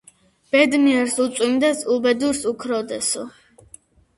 ბედნიერს 0.55 1.17
უწვიმდეს, 1.25 1.83
უბედურს-უქროდესო 1.97 3.29